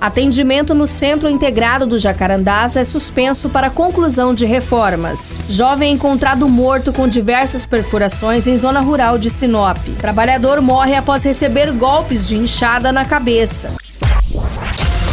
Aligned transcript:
Atendimento 0.00 0.74
no 0.74 0.86
Centro 0.86 1.28
Integrado 1.28 1.86
do 1.86 1.98
Jacarandás 1.98 2.74
é 2.74 2.82
suspenso 2.82 3.50
para 3.50 3.68
conclusão 3.68 4.32
de 4.32 4.46
reformas. 4.46 5.38
Jovem 5.46 5.92
encontrado 5.92 6.48
morto 6.48 6.90
com 6.90 7.06
diversas 7.06 7.66
perfurações 7.66 8.46
em 8.46 8.56
zona 8.56 8.80
rural 8.80 9.18
de 9.18 9.28
Sinop. 9.28 9.76
Trabalhador 9.98 10.62
morre 10.62 10.94
após 10.94 11.22
receber 11.22 11.70
golpes 11.72 12.26
de 12.26 12.38
inchada 12.38 12.90
na 12.90 13.04
cabeça. 13.04 13.74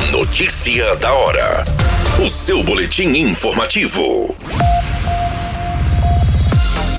Notícia 0.09 0.95
da 0.95 1.11
hora. 1.11 1.66
O 2.25 2.30
seu 2.30 2.63
boletim 2.63 3.09
informativo. 3.09 4.33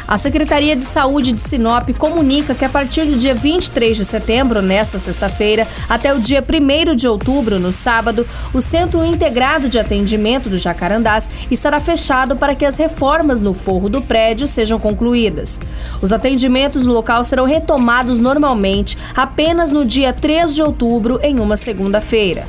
A 0.09 0.17
Secretaria 0.17 0.75
de 0.75 0.85
Saúde 0.85 1.33
de 1.33 1.41
Sinop 1.43 1.91
comunica 1.99 2.55
que 2.55 2.65
a 2.65 2.69
partir 2.71 3.05
do 3.05 3.19
dia 3.19 3.35
23 3.35 3.95
de 3.95 4.07
setembro, 4.07 4.63
nesta 4.63 4.99
sexta-feira, 4.99 5.69
até 5.87 6.15
o 6.15 6.19
dia 6.19 6.43
1 6.43 6.97
de 6.97 7.07
outubro, 7.07 7.59
no 7.59 7.75
sábado, 7.75 8.27
o 8.55 8.63
Centro 8.63 9.05
Integrado 9.05 9.69
de 9.69 9.79
Atendimento 9.79 10.49
do 10.49 10.57
Jacarandás 10.57 11.29
estará 11.51 11.79
fechado 11.79 12.37
para 12.37 12.55
que 12.55 12.65
as 12.65 12.79
reformas 12.79 13.43
no 13.43 13.53
forro 13.53 13.91
do 13.91 14.01
prédio 14.01 14.47
sejam 14.47 14.81
concluídas. 14.81 15.61
Os 16.01 16.11
atendimentos 16.11 16.87
no 16.87 16.95
local 16.95 17.23
serão 17.23 17.45
retomados 17.45 18.19
normalmente 18.19 18.97
apenas 19.15 19.71
no 19.71 19.85
dia 19.85 20.11
3 20.11 20.55
de 20.55 20.63
outubro, 20.63 21.21
em 21.23 21.39
uma 21.39 21.59
segunda-feira. 21.59 22.47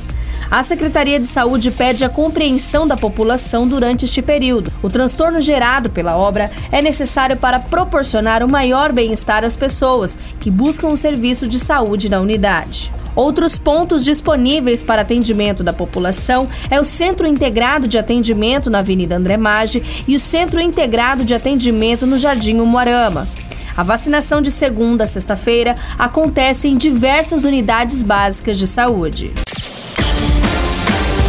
A 0.50 0.64
Secretaria 0.64 1.20
de 1.20 1.28
Saúde 1.28 1.70
pede 1.70 2.04
a 2.04 2.08
compreensão 2.08 2.84
da 2.84 2.96
população 2.96 3.68
durante 3.68 4.04
este 4.04 4.20
período. 4.20 4.72
O 4.82 4.90
transtorno 4.90 5.40
gerado 5.40 5.88
pela 5.88 6.16
obra 6.16 6.50
é 6.72 6.82
necessário 6.82 7.36
para 7.36 7.60
proporcionar 7.60 8.42
o 8.42 8.48
maior 8.48 8.92
bem-estar 8.92 9.44
às 9.44 9.54
pessoas 9.54 10.18
que 10.40 10.50
buscam 10.50 10.88
o 10.88 10.92
um 10.94 10.96
serviço 10.96 11.46
de 11.46 11.56
saúde 11.56 12.10
na 12.10 12.18
unidade. 12.18 12.92
Outros 13.14 13.56
pontos 13.56 14.04
disponíveis 14.04 14.82
para 14.82 15.02
atendimento 15.02 15.62
da 15.62 15.72
população 15.72 16.48
é 16.68 16.80
o 16.80 16.84
Centro 16.84 17.28
Integrado 17.28 17.86
de 17.86 17.96
Atendimento 17.96 18.68
na 18.68 18.80
Avenida 18.80 19.16
André 19.16 19.36
Maggi 19.36 20.04
e 20.08 20.16
o 20.16 20.20
Centro 20.20 20.60
Integrado 20.60 21.24
de 21.24 21.32
Atendimento 21.32 22.08
no 22.08 22.18
Jardim 22.18 22.58
Umuarama. 22.58 23.28
A 23.76 23.84
vacinação 23.84 24.42
de 24.42 24.50
segunda 24.50 25.04
a 25.04 25.06
sexta-feira 25.06 25.76
acontece 25.96 26.66
em 26.66 26.76
diversas 26.76 27.44
unidades 27.44 28.02
básicas 28.02 28.58
de 28.58 28.66
saúde. 28.66 29.32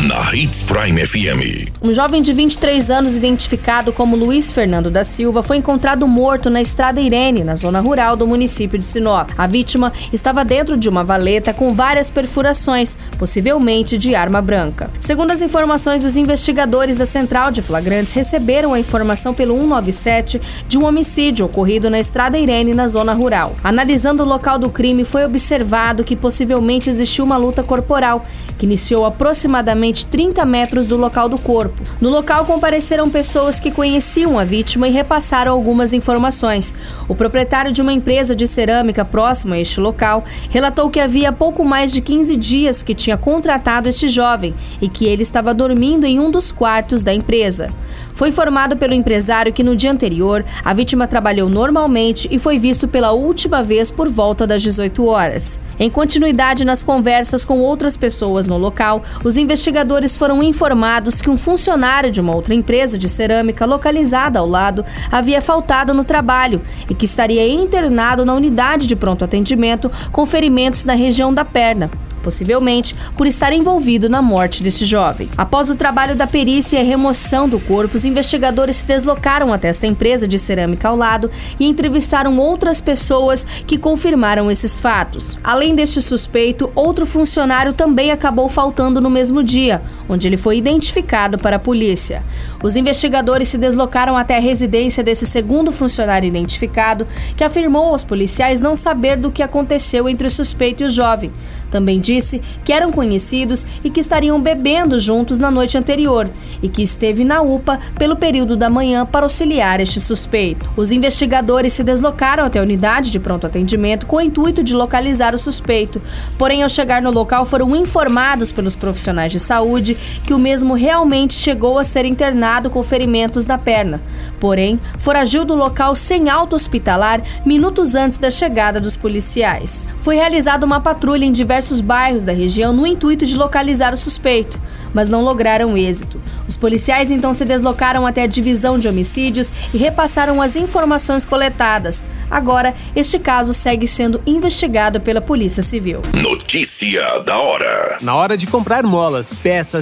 na 0.00 0.34
Hits 0.34 0.62
Prime 0.62 1.06
FM. 1.06 1.70
Um 1.82 1.92
jovem 1.92 2.22
de 2.22 2.32
23 2.32 2.90
anos, 2.90 3.14
identificado 3.14 3.92
como 3.92 4.16
Luiz 4.16 4.50
Fernando 4.50 4.90
da 4.90 5.04
Silva, 5.04 5.42
foi 5.42 5.58
encontrado 5.58 6.08
morto 6.08 6.48
na 6.48 6.62
estrada 6.62 6.98
Irene, 6.98 7.44
na 7.44 7.54
zona 7.54 7.78
rural 7.78 8.16
do 8.16 8.26
município 8.26 8.78
de 8.78 8.86
Sinop. 8.86 9.28
A 9.36 9.46
vítima 9.46 9.92
estava 10.10 10.46
dentro 10.46 10.78
de 10.78 10.88
uma 10.88 11.04
valeta 11.04 11.52
com 11.52 11.74
várias 11.74 12.08
perfurações, 12.08 12.96
possivelmente 13.18 13.98
de 13.98 14.14
arma 14.14 14.40
branca. 14.40 14.90
Segundo 14.98 15.30
as 15.30 15.42
informações 15.42 16.02
dos 16.02 16.16
investigadores 16.16 16.96
da 16.96 17.04
Central 17.04 17.50
de 17.50 17.60
Flagrantes, 17.60 18.12
receberam 18.12 18.72
a 18.72 18.80
informação 18.80 19.34
pelo 19.34 19.54
197 19.54 20.40
de 20.66 20.78
um 20.78 20.86
homicídio 20.86 21.44
ocorrido 21.44 21.90
na 21.90 22.00
estrada 22.00 22.38
Irene, 22.38 22.72
na 22.72 22.88
zona 22.88 23.12
rural. 23.12 23.54
Analisando 23.62 24.22
o 24.22 24.26
local 24.26 24.58
do 24.58 24.70
crime, 24.70 25.04
foi 25.04 25.22
observado 25.22 26.02
que 26.02 26.16
possivelmente 26.16 26.88
existiu 26.88 27.26
uma 27.26 27.36
luta 27.36 27.62
corporal, 27.62 28.24
que 28.56 28.64
iniciou 28.64 29.04
aproximadamente 29.04 29.81
aproximadamente 29.82 30.06
30 30.06 30.44
metros 30.44 30.86
do 30.86 30.96
local 30.96 31.28
do 31.28 31.38
corpo. 31.38 31.82
No 32.00 32.08
local 32.08 32.44
compareceram 32.44 33.10
pessoas 33.10 33.58
que 33.58 33.70
conheciam 33.70 34.38
a 34.38 34.44
vítima 34.44 34.86
e 34.86 34.92
repassaram 34.92 35.52
algumas 35.52 35.92
informações. 35.92 36.72
O 37.08 37.14
proprietário 37.14 37.72
de 37.72 37.82
uma 37.82 37.92
empresa 37.92 38.36
de 38.36 38.46
cerâmica 38.46 39.04
próximo 39.04 39.54
a 39.54 39.58
este 39.58 39.80
local 39.80 40.24
relatou 40.50 40.88
que 40.88 41.00
havia 41.00 41.32
pouco 41.32 41.64
mais 41.64 41.92
de 41.92 42.00
15 42.00 42.36
dias 42.36 42.82
que 42.82 42.94
tinha 42.94 43.16
contratado 43.16 43.88
este 43.88 44.08
jovem 44.08 44.54
e 44.80 44.88
que 44.88 45.04
ele 45.06 45.22
estava 45.22 45.52
dormindo 45.52 46.06
em 46.06 46.20
um 46.20 46.30
dos 46.30 46.52
quartos 46.52 47.02
da 47.02 47.12
empresa. 47.12 47.70
Foi 48.14 48.28
informado 48.28 48.76
pelo 48.76 48.94
empresário 48.94 49.52
que 49.52 49.62
no 49.62 49.74
dia 49.74 49.90
anterior 49.90 50.44
a 50.64 50.74
vítima 50.74 51.06
trabalhou 51.06 51.48
normalmente 51.48 52.28
e 52.30 52.38
foi 52.38 52.58
visto 52.58 52.86
pela 52.86 53.12
última 53.12 53.62
vez 53.62 53.90
por 53.90 54.08
volta 54.08 54.46
das 54.46 54.62
18 54.62 55.04
horas. 55.06 55.58
Em 55.78 55.90
continuidade 55.90 56.64
nas 56.64 56.82
conversas 56.82 57.44
com 57.44 57.60
outras 57.60 57.96
pessoas 57.96 58.46
no 58.46 58.56
local, 58.58 59.02
os 59.24 59.36
investigadores 59.36 60.14
foram 60.14 60.42
informados 60.42 61.20
que 61.20 61.30
um 61.30 61.36
funcionário 61.36 62.10
de 62.10 62.20
uma 62.20 62.34
outra 62.34 62.54
empresa 62.54 62.98
de 62.98 63.08
cerâmica 63.08 63.64
localizada 63.64 64.38
ao 64.38 64.46
lado 64.46 64.84
havia 65.10 65.40
faltado 65.40 65.94
no 65.94 66.04
trabalho 66.04 66.60
e 66.88 66.94
que 66.94 67.04
estaria 67.04 67.48
internado 67.48 68.24
na 68.24 68.34
unidade 68.34 68.86
de 68.86 68.94
pronto 68.94 69.24
atendimento 69.24 69.90
com 70.12 70.26
ferimentos 70.26 70.84
na 70.84 70.94
região 70.94 71.32
da 71.32 71.44
perna 71.44 71.90
possivelmente 72.22 72.94
por 73.16 73.26
estar 73.26 73.52
envolvido 73.52 74.08
na 74.08 74.22
morte 74.22 74.62
desse 74.62 74.84
jovem. 74.84 75.28
Após 75.36 75.68
o 75.68 75.76
trabalho 75.76 76.16
da 76.16 76.26
perícia 76.26 76.80
e 76.80 76.84
remoção 76.84 77.48
do 77.48 77.58
corpo, 77.58 77.96
os 77.96 78.04
investigadores 78.04 78.76
se 78.76 78.86
deslocaram 78.86 79.52
até 79.52 79.68
esta 79.68 79.86
empresa 79.86 80.26
de 80.26 80.38
cerâmica 80.38 80.88
ao 80.88 80.96
lado 80.96 81.30
e 81.58 81.66
entrevistaram 81.66 82.38
outras 82.38 82.80
pessoas 82.80 83.44
que 83.66 83.76
confirmaram 83.76 84.50
esses 84.50 84.78
fatos. 84.78 85.36
Além 85.42 85.74
deste 85.74 86.00
suspeito, 86.00 86.70
outro 86.74 87.04
funcionário 87.04 87.72
também 87.72 88.10
acabou 88.10 88.48
faltando 88.48 89.00
no 89.00 89.10
mesmo 89.10 89.42
dia, 89.42 89.82
onde 90.12 90.28
ele 90.28 90.36
foi 90.36 90.58
identificado 90.58 91.38
para 91.38 91.56
a 91.56 91.58
polícia. 91.58 92.22
Os 92.62 92.76
investigadores 92.76 93.48
se 93.48 93.58
deslocaram 93.58 94.16
até 94.16 94.36
a 94.36 94.40
residência 94.40 95.02
desse 95.02 95.26
segundo 95.26 95.72
funcionário 95.72 96.26
identificado, 96.26 97.06
que 97.36 97.42
afirmou 97.42 97.90
aos 97.90 98.04
policiais 98.04 98.60
não 98.60 98.76
saber 98.76 99.16
do 99.16 99.30
que 99.30 99.42
aconteceu 99.42 100.08
entre 100.08 100.26
o 100.26 100.30
suspeito 100.30 100.82
e 100.82 100.86
o 100.86 100.88
jovem. 100.88 101.32
Também 101.70 101.98
disse 102.00 102.40
que 102.64 102.72
eram 102.72 102.92
conhecidos 102.92 103.66
e 103.82 103.88
que 103.88 104.00
estariam 104.00 104.38
bebendo 104.38 105.00
juntos 105.00 105.40
na 105.40 105.50
noite 105.50 105.78
anterior 105.78 106.28
e 106.62 106.68
que 106.68 106.82
esteve 106.82 107.24
na 107.24 107.40
UPA 107.40 107.80
pelo 107.98 108.14
período 108.14 108.56
da 108.56 108.68
manhã 108.68 109.06
para 109.06 109.24
auxiliar 109.24 109.80
este 109.80 109.98
suspeito. 109.98 110.70
Os 110.76 110.92
investigadores 110.92 111.72
se 111.72 111.82
deslocaram 111.82 112.44
até 112.44 112.58
a 112.58 112.62
unidade 112.62 113.10
de 113.10 113.18
pronto 113.18 113.46
atendimento 113.46 114.06
com 114.06 114.16
o 114.16 114.20
intuito 114.20 114.62
de 114.62 114.74
localizar 114.74 115.34
o 115.34 115.38
suspeito. 115.38 116.00
Porém, 116.36 116.62
ao 116.62 116.68
chegar 116.68 117.00
no 117.00 117.10
local, 117.10 117.46
foram 117.46 117.74
informados 117.74 118.52
pelos 118.52 118.76
profissionais 118.76 119.32
de 119.32 119.40
saúde 119.40 119.96
que 120.26 120.34
o 120.34 120.38
mesmo 120.38 120.74
realmente 120.74 121.34
chegou 121.34 121.78
a 121.78 121.84
ser 121.84 122.04
internado 122.04 122.70
com 122.70 122.82
ferimentos 122.82 123.46
na 123.46 123.56
perna. 123.56 124.00
Porém, 124.38 124.78
foragiu 124.98 125.44
do 125.44 125.54
local 125.54 125.94
sem 125.94 126.28
alta 126.28 126.56
hospitalar 126.56 127.22
minutos 127.46 127.94
antes 127.94 128.18
da 128.18 128.30
chegada 128.30 128.80
dos 128.80 128.96
policiais. 128.96 129.88
Foi 130.00 130.16
realizada 130.16 130.66
uma 130.66 130.80
patrulha 130.80 131.24
em 131.24 131.32
diversos 131.32 131.62
diversos 131.62 131.80
bairros 131.80 132.24
da 132.24 132.32
região 132.32 132.72
no 132.72 132.86
intuito 132.86 133.24
de 133.24 133.36
localizar 133.36 133.94
o 133.94 133.96
suspeito, 133.96 134.60
mas 134.92 135.08
não 135.08 135.22
lograram 135.22 135.76
êxito. 135.76 136.20
Os 136.46 136.56
policiais 136.56 137.10
então 137.10 137.32
se 137.32 137.44
deslocaram 137.44 138.06
até 138.06 138.22
a 138.22 138.26
divisão 138.26 138.78
de 138.78 138.88
homicídios 138.88 139.50
e 139.72 139.78
repassaram 139.78 140.42
as 140.42 140.56
informações 140.56 141.24
coletadas. 141.24 142.04
Agora, 142.30 142.74
este 142.96 143.18
caso 143.18 143.52
segue 143.52 143.86
sendo 143.86 144.20
investigado 144.26 145.00
pela 145.00 145.20
Polícia 145.20 145.62
Civil. 145.62 146.02
Notícia 146.12 147.20
da 147.20 147.38
hora: 147.38 147.98
Na 148.00 148.14
hora 148.14 148.36
de 148.36 148.46
comprar 148.46 148.82
molas, 148.82 149.38
peças 149.38 149.81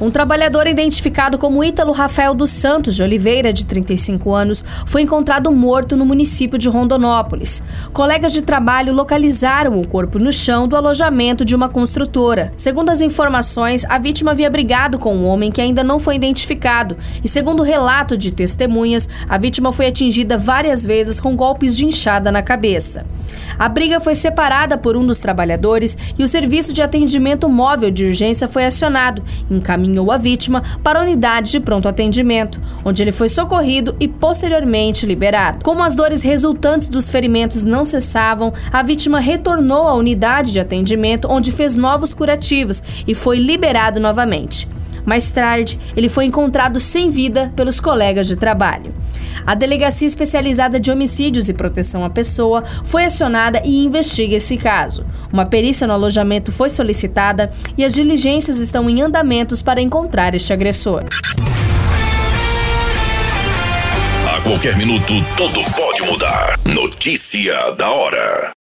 Um 0.00 0.10
trabalhador 0.10 0.66
identificado 0.66 1.36
como 1.36 1.62
Ítalo 1.62 1.92
Rafael 1.92 2.32
dos 2.32 2.48
Santos 2.48 2.96
de 2.96 3.02
Oliveira, 3.02 3.52
de 3.52 3.66
35 3.66 4.32
anos, 4.32 4.64
foi 4.86 5.02
encontrado 5.02 5.52
morto 5.52 5.94
no 5.94 6.06
município 6.06 6.58
de 6.58 6.70
Rondonópolis. 6.70 7.62
Colegas 7.92 8.32
de 8.32 8.40
trabalho 8.40 8.94
localizaram 8.94 9.78
o 9.78 9.86
corpo 9.86 10.18
no 10.18 10.32
chão 10.32 10.66
do 10.66 10.74
alojamento 10.74 11.44
de 11.44 11.54
uma 11.54 11.68
construtora. 11.68 12.50
Segundo 12.56 12.88
as 12.88 13.02
informações, 13.02 13.84
a 13.90 13.98
vítima 13.98 14.30
havia 14.30 14.48
brigado 14.48 14.98
com 14.98 15.14
um 15.14 15.26
homem 15.26 15.52
que 15.52 15.60
ainda 15.60 15.84
não 15.84 15.98
foi 15.98 16.14
identificado, 16.14 16.96
e 17.22 17.28
segundo 17.28 17.62
relato 17.62 18.16
de 18.16 18.32
testemunhas, 18.32 19.06
a 19.28 19.36
vítima 19.36 19.70
foi 19.70 19.88
atingida 19.88 20.38
várias 20.38 20.82
vezes 20.82 21.20
com 21.20 21.36
golpes 21.36 21.76
de 21.76 21.84
inchada 21.84 22.32
na 22.32 22.42
cabeça. 22.42 23.04
A 23.58 23.68
briga 23.68 24.00
foi 24.00 24.14
separada 24.14 24.78
por 24.78 24.96
um 24.96 25.06
dos 25.06 25.18
trabalhadores 25.18 25.96
e 26.18 26.24
o 26.24 26.28
serviço 26.28 26.72
de 26.72 26.82
atendimento 26.82 27.48
móvel 27.48 27.90
de 27.90 28.06
urgência 28.06 28.48
foi 28.48 28.64
acionado, 28.64 29.22
encaminhou 29.50 30.10
a 30.10 30.16
vítima 30.16 30.62
para 30.82 30.98
a 30.98 31.02
unidade 31.02 31.50
de 31.50 31.60
pronto 31.60 31.88
atendimento, 31.88 32.60
onde 32.84 33.02
ele 33.02 33.12
foi 33.12 33.28
socorrido 33.28 33.94
e 34.00 34.08
posteriormente 34.08 35.04
liberado. 35.04 35.62
Como 35.62 35.82
as 35.82 35.94
dores 35.94 36.22
resultantes 36.22 36.88
dos 36.88 37.10
ferimentos 37.10 37.64
não 37.64 37.84
cessavam, 37.84 38.52
a 38.72 38.82
vítima 38.82 39.20
retornou 39.20 39.86
à 39.86 39.94
unidade 39.94 40.52
de 40.52 40.60
atendimento, 40.60 41.28
onde 41.30 41.52
fez 41.52 41.76
novos 41.76 42.14
curativos 42.14 42.82
e 43.06 43.14
foi 43.14 43.38
liberado 43.38 44.00
novamente. 44.00 44.68
Mais 45.04 45.30
tarde, 45.30 45.78
ele 45.96 46.08
foi 46.08 46.24
encontrado 46.24 46.78
sem 46.78 47.10
vida 47.10 47.52
pelos 47.56 47.80
colegas 47.80 48.28
de 48.28 48.36
trabalho. 48.36 48.92
A 49.46 49.54
Delegacia 49.54 50.06
Especializada 50.06 50.78
de 50.78 50.90
Homicídios 50.90 51.48
e 51.48 51.54
Proteção 51.54 52.04
à 52.04 52.10
Pessoa 52.10 52.62
foi 52.84 53.04
acionada 53.04 53.62
e 53.64 53.84
investiga 53.84 54.36
esse 54.36 54.56
caso. 54.56 55.04
Uma 55.32 55.46
perícia 55.46 55.86
no 55.86 55.92
alojamento 55.92 56.52
foi 56.52 56.70
solicitada 56.70 57.50
e 57.76 57.84
as 57.84 57.94
diligências 57.94 58.58
estão 58.58 58.88
em 58.88 59.02
andamentos 59.02 59.62
para 59.62 59.80
encontrar 59.80 60.34
este 60.34 60.52
agressor. 60.52 61.04
A 64.26 64.40
qualquer 64.42 64.76
minuto, 64.76 65.14
tudo 65.36 65.62
pode 65.76 66.02
mudar. 66.02 66.58
Notícia 66.64 67.72
da 67.72 67.90
hora. 67.90 68.50